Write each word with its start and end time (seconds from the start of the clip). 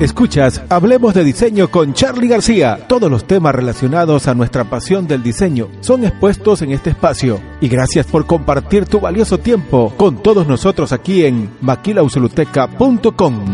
Escuchas 0.00 0.60
Hablemos 0.70 1.14
de 1.14 1.22
Diseño 1.22 1.70
con 1.70 1.94
Charlie 1.94 2.26
García. 2.26 2.84
Todos 2.88 3.08
los 3.08 3.28
temas 3.28 3.54
relacionados 3.54 4.26
a 4.26 4.34
nuestra 4.34 4.64
pasión 4.64 5.06
del 5.06 5.22
diseño 5.22 5.70
son 5.80 6.04
expuestos 6.04 6.62
en 6.62 6.72
este 6.72 6.90
espacio. 6.90 7.40
Y 7.60 7.68
gracias 7.68 8.04
por 8.04 8.26
compartir 8.26 8.86
tu 8.86 8.98
valioso 8.98 9.38
tiempo 9.38 9.94
con 9.96 10.20
todos 10.20 10.48
nosotros 10.48 10.90
aquí 10.92 11.24
en 11.24 11.48
maquilausoluteca.com. 11.60 13.44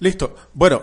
Listo. 0.00 0.34
Bueno, 0.52 0.82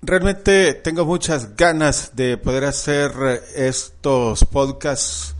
realmente 0.00 0.72
tengo 0.72 1.04
muchas 1.04 1.56
ganas 1.56 2.16
de 2.16 2.38
poder 2.38 2.64
hacer 2.64 3.12
estos 3.54 4.46
podcasts, 4.46 5.34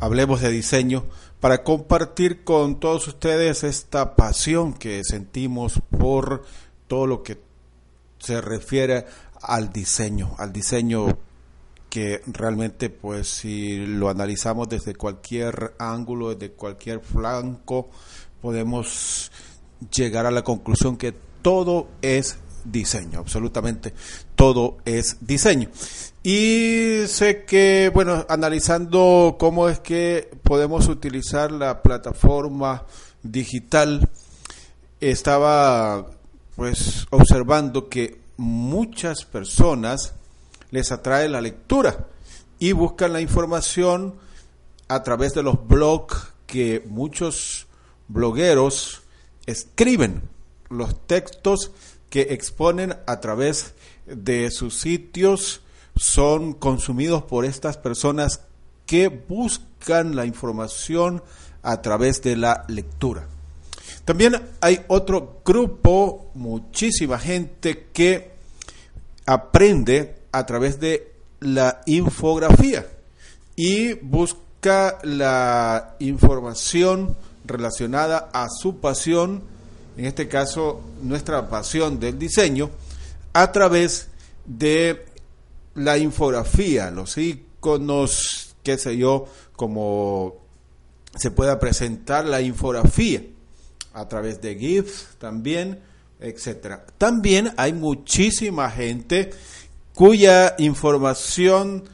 hablemos 0.00 0.42
de 0.42 0.50
diseño, 0.50 1.04
para 1.40 1.62
compartir 1.62 2.42
con 2.44 2.80
todos 2.80 3.06
ustedes 3.08 3.62
esta 3.64 4.16
pasión 4.16 4.74
que 4.74 5.04
sentimos 5.04 5.80
por 5.96 6.44
todo 6.86 7.06
lo 7.06 7.22
que 7.22 7.38
se 8.18 8.40
refiere 8.40 9.06
al 9.42 9.72
diseño, 9.72 10.34
al 10.38 10.52
diseño 10.52 11.18
que 11.88 12.22
realmente 12.26 12.90
pues 12.90 13.28
si 13.28 13.86
lo 13.86 14.08
analizamos 14.08 14.68
desde 14.68 14.94
cualquier 14.94 15.74
ángulo, 15.78 16.34
desde 16.34 16.52
cualquier 16.52 17.00
flanco, 17.00 17.88
podemos 18.42 19.30
llegar 19.94 20.26
a 20.26 20.30
la 20.30 20.42
conclusión 20.42 20.96
que 20.96 21.14
todo 21.40 21.88
es 22.02 22.38
diseño, 22.64 23.20
absolutamente 23.20 23.94
todo 24.38 24.78
es 24.84 25.16
diseño. 25.20 25.68
Y 26.22 27.02
sé 27.08 27.44
que, 27.44 27.90
bueno, 27.92 28.24
analizando 28.28 29.36
cómo 29.38 29.68
es 29.68 29.80
que 29.80 30.30
podemos 30.44 30.86
utilizar 30.88 31.50
la 31.50 31.82
plataforma 31.82 32.86
digital, 33.24 34.08
estaba 35.00 36.06
pues 36.54 37.06
observando 37.10 37.88
que 37.88 38.20
muchas 38.36 39.24
personas 39.24 40.14
les 40.70 40.92
atrae 40.92 41.28
la 41.28 41.40
lectura 41.40 42.06
y 42.60 42.72
buscan 42.72 43.12
la 43.12 43.20
información 43.20 44.14
a 44.86 45.02
través 45.02 45.34
de 45.34 45.42
los 45.42 45.66
blogs 45.66 46.32
que 46.46 46.84
muchos 46.86 47.66
blogueros 48.06 49.02
escriben, 49.46 50.22
los 50.70 51.06
textos 51.08 51.72
que 52.10 52.28
exponen 52.30 52.96
a 53.06 53.20
través 53.20 53.74
de 54.14 54.50
sus 54.50 54.78
sitios 54.78 55.62
son 55.96 56.52
consumidos 56.52 57.22
por 57.24 57.44
estas 57.44 57.76
personas 57.76 58.42
que 58.86 59.08
buscan 59.08 60.16
la 60.16 60.24
información 60.24 61.22
a 61.62 61.82
través 61.82 62.22
de 62.22 62.36
la 62.36 62.64
lectura. 62.68 63.26
También 64.04 64.40
hay 64.60 64.80
otro 64.88 65.40
grupo, 65.44 66.30
muchísima 66.34 67.18
gente 67.18 67.88
que 67.92 68.30
aprende 69.26 70.16
a 70.32 70.46
través 70.46 70.80
de 70.80 71.12
la 71.40 71.82
infografía 71.84 72.86
y 73.54 73.92
busca 73.94 74.98
la 75.02 75.96
información 75.98 77.16
relacionada 77.44 78.30
a 78.32 78.48
su 78.48 78.78
pasión, 78.78 79.42
en 79.96 80.06
este 80.06 80.28
caso 80.28 80.80
nuestra 81.02 81.48
pasión 81.48 82.00
del 82.00 82.18
diseño, 82.18 82.70
a 83.42 83.52
través 83.52 84.08
de 84.44 85.06
la 85.74 85.96
infografía, 85.96 86.90
los 86.90 87.16
iconos, 87.18 88.56
qué 88.64 88.76
sé 88.76 88.96
yo, 88.96 89.26
como 89.54 90.38
se 91.14 91.30
pueda 91.30 91.60
presentar 91.60 92.24
la 92.24 92.40
infografía 92.40 93.22
a 93.92 94.08
través 94.08 94.40
de 94.40 94.56
GIFs 94.56 95.10
también, 95.18 95.80
etcétera. 96.18 96.84
También 96.98 97.52
hay 97.56 97.72
muchísima 97.72 98.70
gente 98.72 99.30
cuya 99.94 100.56
información 100.58 101.84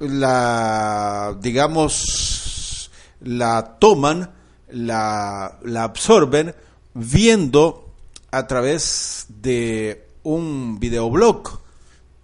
la 0.00 1.36
digamos 1.40 2.90
la 3.20 3.76
toman, 3.78 4.32
la, 4.68 5.60
la 5.62 5.84
absorben 5.84 6.56
viendo 6.92 7.88
a 8.32 8.48
través 8.48 9.26
de 9.28 10.11
un 10.22 10.78
videoblog 10.78 11.62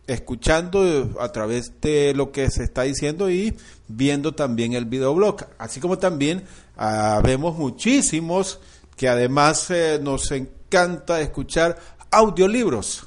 escuchando 0.07 1.17
a 1.21 1.31
través 1.33 1.81
de 1.83 2.15
lo 2.15 2.33
que 2.33 2.51
se 2.51 2.65
está 2.65 2.83
diciendo 2.83 3.31
y 3.31 3.55
viendo 3.87 4.35
también 4.35 4.73
el 4.73 4.87
videoblog. 4.87 5.47
Así 5.59 5.81
como 5.81 5.99
también 5.99 6.45
ah, 6.77 7.21
vemos 7.23 7.57
muchísimos 7.57 8.59
que 8.97 9.09
además 9.09 9.71
eh, 9.71 10.01
nos 10.03 10.31
encanta 10.33 11.21
escuchar 11.21 11.79
audiolibros. 12.11 13.03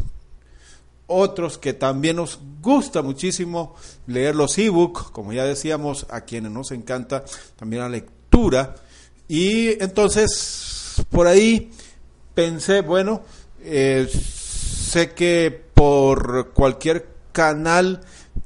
Otros 1.08 1.58
que 1.58 1.74
también 1.74 2.16
nos 2.16 2.40
gusta 2.62 3.02
muchísimo 3.02 3.76
leer 4.08 4.36
los 4.36 4.58
ebooks, 4.58 5.10
como 5.12 5.34
ya 5.34 5.44
decíamos, 5.44 6.06
a 6.10 6.22
quienes 6.22 6.52
nos 6.52 6.72
encanta 6.72 7.26
también 7.58 7.82
la 7.82 7.90
lectura. 7.90 8.76
Y 9.28 9.82
entonces, 9.84 11.04
por 11.10 11.28
ahí 11.28 11.72
pensé, 12.34 12.82
bueno, 12.82 13.24
eh, 13.62 14.08
sé 14.92 15.12
que 15.12 15.64
por 15.74 16.52
cualquier 16.52 17.08
canal 17.32 18.02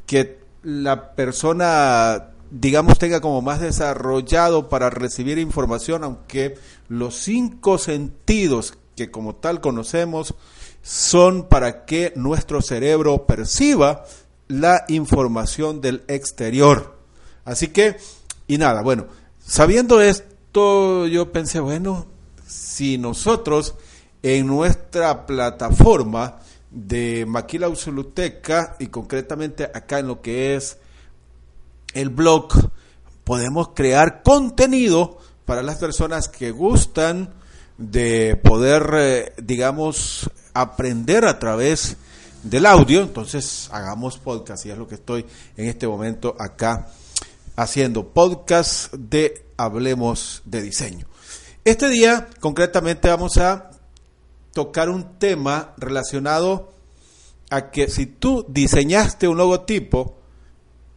que 0.06 0.40
la 0.62 1.16
persona 1.16 2.34
digamos 2.52 3.00
tenga 3.00 3.20
como 3.20 3.42
más 3.42 3.62
desarrollado 3.62 4.70
para 4.70 4.92
recibir 4.92 5.40
información, 5.40 6.04
aunque 6.04 6.56
los 6.88 7.16
cinco 7.16 7.80
sentidos 7.80 8.78
que 8.96 9.10
como 9.10 9.34
tal 9.34 9.60
conocemos 9.60 10.36
son 10.84 11.48
para 11.48 11.86
que 11.86 12.14
nuestro 12.16 12.62
cerebro 12.62 13.26
perciba 13.26 14.06
la 14.48 14.86
información 14.88 15.82
del 15.82 16.04
exterior. 16.08 17.00
Así 17.44 17.70
que, 17.70 17.98
y 18.46 18.60
nada, 18.60 18.84
bueno, 18.84 19.08
sabiendo 19.44 20.00
esto, 20.00 21.08
yo 21.08 21.32
pensé, 21.32 21.60
bueno, 21.60 22.06
si 22.46 23.00
nosotros 23.00 23.74
en 24.26 24.48
nuestra 24.48 25.28
plataforma 25.28 26.40
de 26.72 27.28
Maquila 27.28 27.70
Usuluteca 27.70 28.76
y 28.80 28.88
concretamente 28.88 29.66
acá 29.66 30.00
en 30.00 30.08
lo 30.08 30.24
que 30.24 30.56
es 30.56 30.80
el 31.94 32.10
blog, 32.10 32.48
podemos 33.24 33.70
crear 33.76 34.24
contenido 34.24 35.20
para 35.46 35.62
las 35.62 35.78
personas 35.78 36.28
que 36.28 36.50
gustan 36.50 37.36
de 37.78 38.36
poder, 38.44 38.90
eh, 38.96 39.34
digamos, 39.44 40.28
aprender 40.56 41.26
a 41.26 41.38
través 41.38 41.96
del 42.42 42.66
audio. 42.66 43.04
Entonces, 43.04 43.70
hagamos 43.72 44.18
podcast 44.18 44.66
y 44.66 44.72
es 44.72 44.78
lo 44.80 44.88
que 44.88 44.96
estoy 44.96 45.24
en 45.56 45.68
este 45.68 45.88
momento 45.88 46.36
acá 46.40 46.88
haciendo 47.56 48.08
podcast 48.08 48.92
de 48.92 49.46
Hablemos 49.56 50.42
de 50.46 50.64
Diseño. 50.64 51.06
Este 51.64 51.90
día, 51.90 52.28
concretamente, 52.40 53.08
vamos 53.08 53.38
a 53.38 53.70
tocar 54.56 54.90
un 54.90 55.20
tema 55.20 55.74
relacionado 55.78 56.72
a 57.50 57.72
que 57.72 57.90
si 57.90 58.06
tú 58.06 58.46
diseñaste 58.48 59.28
un 59.28 59.36
logotipo, 59.36 60.16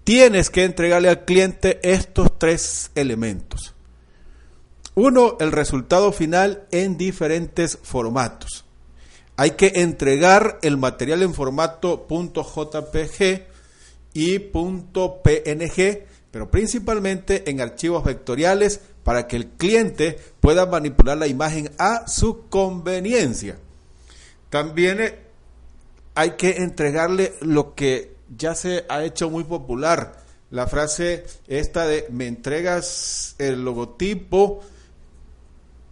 tienes 0.04 0.48
que 0.48 0.62
entregarle 0.62 1.08
al 1.08 1.24
cliente 1.24 1.80
estos 1.82 2.38
tres 2.38 2.92
elementos. 2.94 3.74
Uno, 4.94 5.36
el 5.40 5.50
resultado 5.50 6.12
final 6.12 6.68
en 6.70 6.96
diferentes 6.96 7.80
formatos. 7.82 8.64
Hay 9.36 9.50
que 9.52 9.72
entregar 9.74 10.60
el 10.62 10.76
material 10.76 11.24
en 11.24 11.34
formato 11.34 12.06
.jpg 12.08 13.42
y 14.14 14.38
.png, 14.38 15.98
pero 16.30 16.48
principalmente 16.48 17.50
en 17.50 17.60
archivos 17.60 18.04
vectoriales 18.04 18.80
para 19.02 19.26
que 19.26 19.34
el 19.34 19.48
cliente 19.48 20.16
pueda 20.48 20.64
manipular 20.64 21.18
la 21.18 21.26
imagen 21.26 21.70
a 21.76 22.08
su 22.08 22.48
conveniencia. 22.48 23.58
También 24.48 24.98
eh, 24.98 25.18
hay 26.14 26.36
que 26.38 26.62
entregarle 26.62 27.34
lo 27.42 27.74
que 27.74 28.14
ya 28.34 28.54
se 28.54 28.86
ha 28.88 29.04
hecho 29.04 29.28
muy 29.28 29.44
popular, 29.44 30.24
la 30.50 30.66
frase 30.66 31.26
esta 31.48 31.86
de 31.86 32.06
me 32.10 32.28
entregas 32.28 33.34
el 33.36 33.62
logotipo 33.62 34.62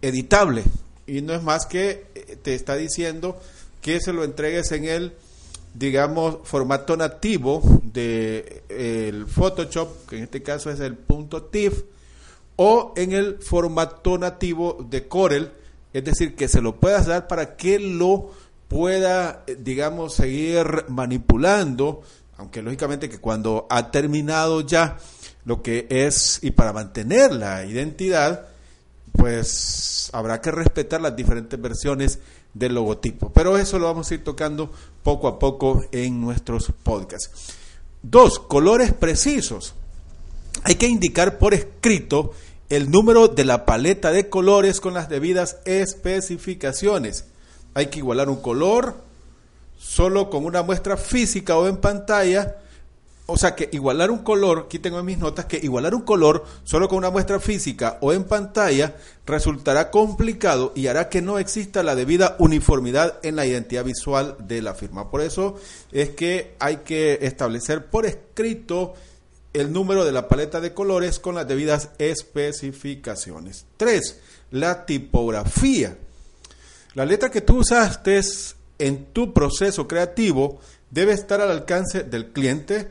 editable 0.01 0.63
y 1.05 1.21
no 1.21 1.35
es 1.35 1.43
más 1.43 1.67
que 1.67 2.07
eh, 2.15 2.37
te 2.41 2.55
está 2.55 2.75
diciendo 2.77 3.39
que 3.79 4.01
se 4.01 4.11
lo 4.11 4.23
entregues 4.23 4.71
en 4.71 4.85
el 4.85 5.13
digamos 5.75 6.39
formato 6.45 6.97
nativo 6.97 7.61
de 7.83 8.63
el 8.69 9.27
Photoshop, 9.27 10.07
que 10.09 10.17
en 10.17 10.23
este 10.23 10.41
caso 10.41 10.71
es 10.71 10.79
el 10.79 10.97
punto 10.97 11.43
.tif 11.43 11.83
o 12.57 12.93
en 12.97 13.13
el 13.13 13.37
formato 13.39 14.17
nativo 14.17 14.85
de 14.89 15.07
Corel, 15.07 15.51
es 15.93 16.03
decir, 16.03 16.35
que 16.35 16.47
se 16.47 16.61
lo 16.61 16.75
puedas 16.75 17.05
dar 17.05 17.27
para 17.27 17.55
que 17.55 17.79
lo 17.79 18.31
pueda, 18.67 19.43
eh, 19.47 19.57
digamos, 19.59 20.15
seguir 20.15 20.85
manipulando, 20.89 22.01
aunque 22.37 22.61
lógicamente 22.61 23.09
que 23.09 23.19
cuando 23.19 23.65
ha 23.69 23.89
terminado 23.89 24.61
ya 24.61 24.97
lo 25.45 25.61
que 25.61 25.87
es, 25.89 26.39
y 26.41 26.51
para 26.51 26.73
mantener 26.73 27.33
la 27.33 27.65
identidad, 27.65 28.47
pues 29.13 30.09
habrá 30.13 30.41
que 30.41 30.51
respetar 30.51 31.01
las 31.01 31.15
diferentes 31.15 31.59
versiones 31.59 32.19
del 32.53 32.75
logotipo. 32.75 33.31
Pero 33.31 33.57
eso 33.57 33.79
lo 33.79 33.85
vamos 33.85 34.11
a 34.11 34.13
ir 34.15 34.23
tocando 34.23 34.71
poco 35.03 35.27
a 35.27 35.39
poco 35.39 35.85
en 35.91 36.19
nuestros 36.19 36.71
podcasts. 36.83 37.55
Dos, 38.01 38.39
colores 38.39 38.93
precisos. 38.93 39.73
Hay 40.63 40.75
que 40.75 40.87
indicar 40.87 41.37
por 41.37 41.53
escrito 41.53 42.33
el 42.69 42.91
número 42.91 43.27
de 43.27 43.45
la 43.45 43.65
paleta 43.65 44.11
de 44.11 44.29
colores 44.29 44.81
con 44.81 44.93
las 44.93 45.09
debidas 45.09 45.57
especificaciones. 45.65 47.25
Hay 47.73 47.87
que 47.87 47.99
igualar 47.99 48.29
un 48.29 48.41
color 48.41 48.95
solo 49.77 50.29
con 50.29 50.45
una 50.45 50.63
muestra 50.63 50.97
física 50.97 51.57
o 51.57 51.67
en 51.67 51.77
pantalla 51.77 52.57
o 53.29 53.37
sea 53.37 53.55
que 53.55 53.69
igualar 53.73 54.09
un 54.09 54.19
color, 54.19 54.63
aquí 54.65 54.79
tengo 54.79 54.99
en 54.99 55.05
mis 55.05 55.17
notas 55.17 55.45
que 55.45 55.57
igualar 55.57 55.93
un 55.93 56.03
color 56.03 56.45
solo 56.63 56.87
con 56.87 56.97
una 56.97 57.09
muestra 57.09 57.41
física 57.41 57.97
o 57.99 58.13
en 58.13 58.23
pantalla 58.23 58.95
resultará 59.25 59.91
complicado 59.91 60.71
y 60.75 60.87
hará 60.87 61.09
que 61.09 61.21
no 61.21 61.37
exista 61.37 61.83
la 61.83 61.95
debida 61.95 62.37
uniformidad 62.39 63.19
en 63.23 63.35
la 63.35 63.45
identidad 63.45 63.83
visual 63.83 64.37
de 64.39 64.61
la 64.61 64.73
firma. 64.73 65.11
Por 65.11 65.19
eso 65.19 65.55
es 65.91 66.11
que 66.11 66.55
hay 66.59 66.77
que 66.77 67.19
establecer 67.21 67.87
por 67.87 68.05
escrito 68.05 68.93
el 69.59 69.71
número 69.71 70.05
de 70.05 70.11
la 70.11 70.27
paleta 70.27 70.61
de 70.61 70.73
colores 70.73 71.19
con 71.19 71.35
las 71.35 71.47
debidas 71.47 71.89
especificaciones. 71.97 73.65
3. 73.77 74.19
La 74.51 74.85
tipografía. 74.85 75.97
La 76.93 77.05
letra 77.05 77.29
que 77.29 77.41
tú 77.41 77.59
usaste 77.59 78.19
en 78.79 79.05
tu 79.13 79.33
proceso 79.33 79.87
creativo 79.87 80.59
debe 80.89 81.13
estar 81.13 81.41
al 81.41 81.51
alcance 81.51 82.03
del 82.03 82.31
cliente 82.31 82.87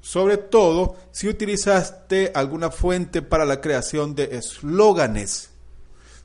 sobre 0.00 0.36
todo 0.36 0.96
si 1.10 1.28
utilizaste 1.28 2.32
alguna 2.34 2.70
fuente 2.70 3.20
para 3.20 3.44
la 3.44 3.60
creación 3.60 4.14
de 4.14 4.36
eslóganes. 4.36 5.50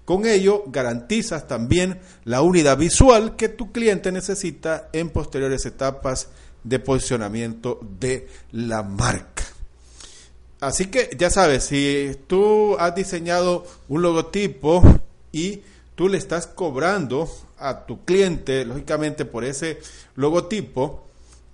Con 0.05 0.25
ello 0.25 0.63
garantizas 0.67 1.47
también 1.47 1.99
la 2.23 2.41
unidad 2.41 2.77
visual 2.77 3.35
que 3.35 3.49
tu 3.49 3.71
cliente 3.71 4.11
necesita 4.11 4.89
en 4.93 5.09
posteriores 5.09 5.65
etapas 5.65 6.29
de 6.63 6.79
posicionamiento 6.79 7.79
de 7.99 8.27
la 8.51 8.83
marca. 8.83 9.32
Así 10.63 10.85
que 10.85 11.09
ya 11.17 11.29
sabes, 11.29 11.65
si 11.65 12.17
tú 12.25 12.77
has 12.79 12.95
diseñado 12.95 13.65
un 13.89 14.01
logotipo 14.01 14.81
y 15.33 15.61
tú 15.93 16.07
le 16.07 16.17
estás 16.17 16.47
cobrando 16.47 17.29
a 17.57 17.85
tu 17.85 18.05
cliente, 18.05 18.63
lógicamente, 18.63 19.25
por 19.25 19.43
ese 19.43 19.79
logotipo, 20.15 21.05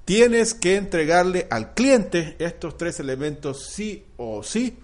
tienes 0.06 0.53
que 0.53 0.75
entregarle 0.75 1.47
al 1.50 1.73
cliente 1.73 2.35
estos 2.38 2.77
tres 2.77 3.00
elementos 3.00 3.65
sí 3.71 4.06
o 4.17 4.44
sí. 4.44 4.77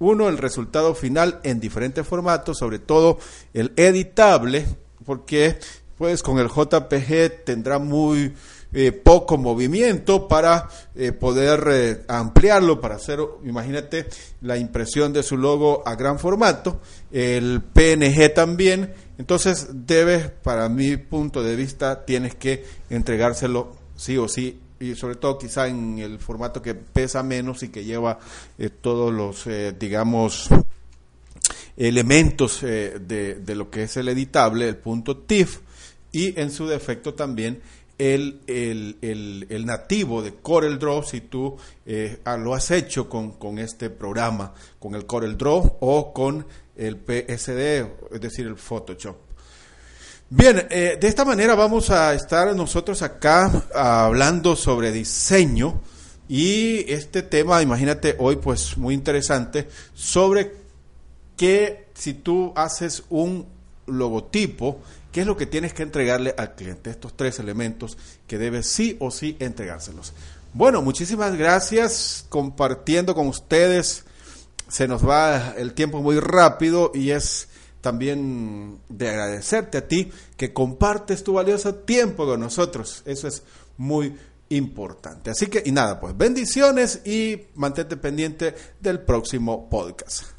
Uno, 0.00 0.28
el 0.28 0.38
resultado 0.38 0.96
final 0.96 1.38
en 1.44 1.60
diferentes 1.60 2.04
formatos, 2.04 2.58
sobre 2.58 2.80
todo 2.80 3.20
el 3.54 3.72
editable, 3.76 4.66
porque 5.06 5.56
pues 5.96 6.24
con 6.24 6.40
el 6.40 6.48
JPG 6.48 7.44
tendrá 7.44 7.78
muy 7.78 8.34
eh, 8.70 8.92
poco 8.92 9.38
movimiento 9.38 10.28
para 10.28 10.68
eh, 10.94 11.12
poder 11.12 11.64
eh, 11.70 12.04
ampliarlo, 12.06 12.78
para 12.82 12.96
hacer, 12.96 13.18
imagínate, 13.42 14.06
la 14.42 14.58
impresión 14.58 15.10
de 15.10 15.22
su 15.22 15.38
logo 15.38 15.82
a 15.86 15.94
gran 15.94 16.18
formato, 16.18 16.78
el 17.10 17.62
PNG 17.62 18.34
también, 18.34 18.92
entonces 19.16 19.68
debes, 19.72 20.28
para 20.28 20.68
mi 20.68 20.98
punto 20.98 21.42
de 21.42 21.56
vista, 21.56 22.04
tienes 22.04 22.34
que 22.34 22.66
entregárselo 22.90 23.74
sí 23.96 24.18
o 24.18 24.28
sí 24.28 24.60
y 24.78 24.94
sobre 24.94 25.16
todo 25.16 25.38
quizá 25.38 25.66
en 25.66 25.98
el 25.98 26.18
formato 26.18 26.60
que 26.60 26.74
pesa 26.74 27.22
menos 27.22 27.62
y 27.62 27.70
que 27.70 27.84
lleva 27.84 28.18
todos 28.82 29.12
los, 29.12 29.48
digamos, 29.78 30.50
elementos 31.76 32.60
de, 32.60 33.40
de, 33.42 33.54
lo 33.56 33.70
que 33.70 33.84
es 33.84 33.96
el 33.96 34.08
editable, 34.08 34.68
el 34.68 34.76
punto 34.76 35.16
TIFF, 35.16 35.60
y 36.12 36.38
en 36.40 36.50
su 36.50 36.66
defecto 36.66 37.14
también 37.14 37.60
el, 37.98 38.40
el, 38.46 38.96
el, 39.02 39.46
el 39.50 39.66
nativo 39.66 40.22
de 40.22 40.34
Corel 40.34 40.78
Draw 40.78 41.02
si 41.02 41.22
tú 41.22 41.56
ah, 42.24 42.36
lo 42.36 42.54
has 42.54 42.70
hecho 42.70 43.08
con, 43.08 43.32
con 43.32 43.58
este 43.58 43.90
programa, 43.90 44.54
con 44.78 44.94
el 44.94 45.04
Corel 45.04 45.36
Draw 45.36 45.78
o 45.80 46.12
con 46.12 46.46
el 46.76 46.96
PSD, 46.96 48.12
es 48.12 48.20
decir, 48.20 48.46
el 48.46 48.56
Photoshop. 48.56 49.16
Bien, 50.30 50.66
eh, 50.68 50.98
de 51.00 51.08
esta 51.08 51.24
manera 51.24 51.54
vamos 51.54 51.88
a 51.88 52.12
estar 52.12 52.54
nosotros 52.54 53.00
acá 53.00 53.66
hablando 53.74 54.56
sobre 54.56 54.92
diseño 54.92 55.80
y 56.28 56.84
este 56.92 57.22
tema, 57.22 57.62
imagínate 57.62 58.14
hoy 58.18 58.36
pues 58.36 58.76
muy 58.76 58.92
interesante, 58.92 59.68
sobre 59.94 60.52
que 61.34 61.88
si 61.94 62.12
tú 62.12 62.52
haces 62.54 63.04
un 63.08 63.46
logotipo, 63.88 64.80
¿qué 65.12 65.22
es 65.22 65.26
lo 65.26 65.36
que 65.36 65.46
tienes 65.46 65.74
que 65.74 65.82
entregarle 65.82 66.34
al 66.36 66.54
cliente? 66.54 66.90
Estos 66.90 67.16
tres 67.16 67.38
elementos 67.38 67.98
que 68.26 68.38
debes 68.38 68.66
sí 68.66 68.96
o 69.00 69.10
sí 69.10 69.36
entregárselos. 69.40 70.12
Bueno, 70.54 70.82
muchísimas 70.82 71.36
gracias 71.36 72.24
compartiendo 72.28 73.14
con 73.14 73.26
ustedes. 73.26 74.04
Se 74.68 74.88
nos 74.88 75.06
va 75.06 75.54
el 75.56 75.74
tiempo 75.74 76.02
muy 76.02 76.20
rápido 76.20 76.90
y 76.94 77.10
es 77.10 77.48
también 77.80 78.80
de 78.88 79.08
agradecerte 79.08 79.78
a 79.78 79.88
ti 79.88 80.10
que 80.36 80.52
compartes 80.52 81.24
tu 81.24 81.34
valioso 81.34 81.74
tiempo 81.74 82.26
con 82.26 82.40
nosotros. 82.40 83.02
Eso 83.06 83.28
es 83.28 83.42
muy 83.76 84.14
importante. 84.50 85.30
Así 85.30 85.46
que, 85.46 85.62
y 85.64 85.72
nada, 85.72 86.00
pues 86.00 86.16
bendiciones 86.16 87.02
y 87.06 87.46
mantente 87.54 87.96
pendiente 87.96 88.54
del 88.80 89.00
próximo 89.00 89.68
podcast. 89.68 90.37